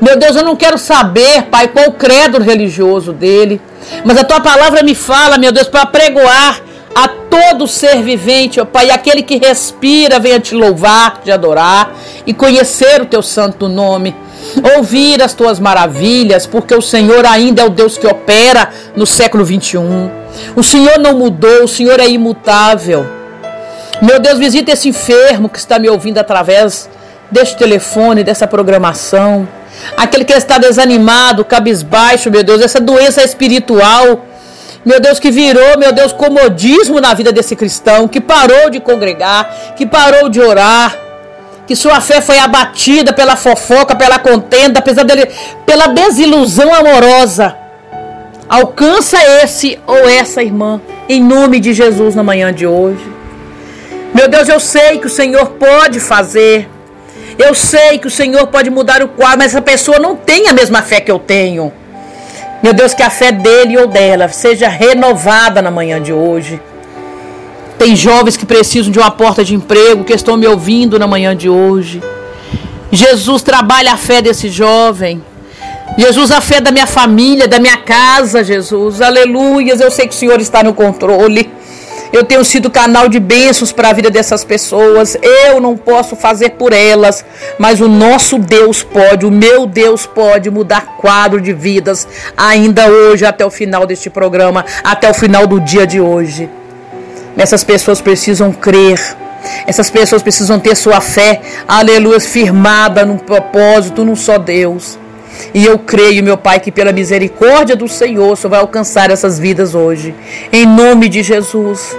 [0.00, 3.60] Meu Deus, eu não quero saber, Pai, qual o credo religioso dele,
[4.04, 6.62] mas a tua palavra me fala, meu Deus, para pregoar
[6.94, 11.92] a todo ser vivente, ó Pai, aquele que respira, venha te louvar, te adorar
[12.26, 14.16] e conhecer o teu santo nome.
[14.76, 19.44] Ouvir as tuas maravilhas, porque o Senhor ainda é o Deus que opera no século
[19.44, 20.10] 21.
[20.56, 23.06] O Senhor não mudou, o Senhor é imutável.
[24.00, 26.88] Meu Deus, visita esse enfermo que está me ouvindo através
[27.30, 29.46] deste telefone, dessa programação.
[29.96, 34.26] Aquele que está desanimado, cabisbaixo, meu Deus, essa doença espiritual
[34.84, 39.74] meu Deus, que virou, meu Deus, comodismo na vida desse cristão, que parou de congregar,
[39.76, 40.96] que parou de orar,
[41.66, 45.28] que sua fé foi abatida pela fofoca, pela contenda, apesar dele,
[45.66, 47.54] pela desilusão amorosa.
[48.48, 53.06] Alcança esse ou essa irmã, em nome de Jesus, na manhã de hoje.
[54.14, 56.68] Meu Deus, eu sei que o Senhor pode fazer.
[57.46, 60.52] Eu sei que o Senhor pode mudar o quadro, mas essa pessoa não tem a
[60.52, 61.72] mesma fé que eu tenho.
[62.62, 66.60] Meu Deus, que a fé dele ou dela seja renovada na manhã de hoje.
[67.78, 71.34] Tem jovens que precisam de uma porta de emprego, que estão me ouvindo na manhã
[71.34, 72.02] de hoje.
[72.92, 75.24] Jesus trabalha a fé desse jovem.
[75.96, 79.00] Jesus, a fé da minha família, da minha casa, Jesus.
[79.00, 79.80] Aleluias.
[79.80, 81.50] Eu sei que o Senhor está no controle.
[82.12, 85.16] Eu tenho sido canal de bênçãos para a vida dessas pessoas.
[85.22, 87.24] Eu não posso fazer por elas,
[87.58, 93.24] mas o nosso Deus pode, o meu Deus pode mudar quadro de vidas ainda hoje,
[93.24, 96.48] até o final deste programa, até o final do dia de hoje.
[97.36, 98.98] Essas pessoas precisam crer.
[99.66, 104.98] Essas pessoas precisam ter sua fé, aleluia, firmada num propósito, num só Deus.
[105.54, 109.38] E eu creio, meu Pai, que pela misericórdia do Senhor, o Senhor vai alcançar essas
[109.38, 110.14] vidas hoje.
[110.52, 111.96] Em nome de Jesus.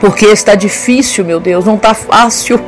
[0.00, 2.60] Porque está difícil, meu Deus, não está fácil.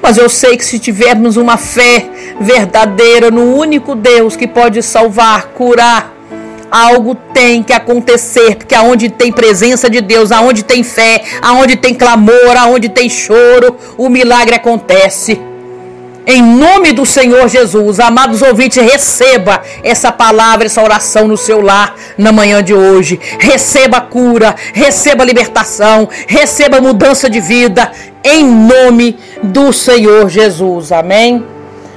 [0.00, 2.06] Mas eu sei que se tivermos uma fé
[2.40, 6.12] verdadeira no único Deus que pode salvar, curar,
[6.70, 11.94] algo tem que acontecer, porque aonde tem presença de Deus, aonde tem fé, aonde tem
[11.94, 15.38] clamor, aonde tem choro, o milagre acontece.
[16.26, 21.96] Em nome do Senhor Jesus, amados ouvintes, receba essa palavra, essa oração no seu lar
[22.16, 23.18] na manhã de hoje.
[23.40, 27.90] Receba cura, receba libertação, receba mudança de vida,
[28.22, 30.92] em nome do Senhor Jesus.
[30.92, 31.44] Amém.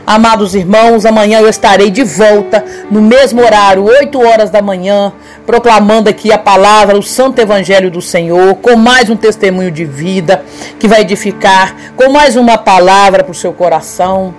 [0.07, 5.11] Amados irmãos, amanhã eu estarei de volta no mesmo horário, 8 horas da manhã,
[5.47, 10.45] proclamando aqui a palavra, o Santo Evangelho do Senhor, com mais um testemunho de vida
[10.77, 14.31] que vai edificar, com mais uma palavra para o seu coração.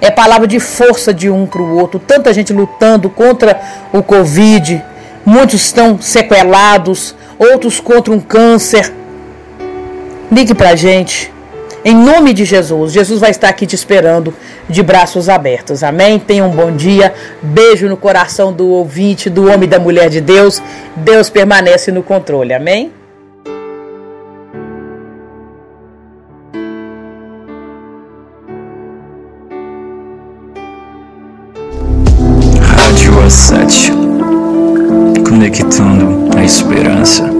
[0.00, 2.00] É palavra de força de um para o outro.
[2.00, 3.60] Tanta gente lutando contra
[3.92, 4.82] o Covid,
[5.24, 8.92] Muitos estão sequelados, outros contra um câncer.
[10.30, 11.32] Ligue para a gente.
[11.84, 14.32] Em nome de Jesus, Jesus vai estar aqui te esperando
[14.68, 15.82] de braços abertos.
[15.82, 16.18] Amém?
[16.18, 17.12] Tenha um bom dia.
[17.42, 20.62] Beijo no coração do ouvinte, do homem e da mulher de Deus.
[20.94, 22.54] Deus permanece no controle.
[22.54, 22.92] Amém?
[32.60, 34.11] Rádio Assédio
[36.44, 37.31] esperança.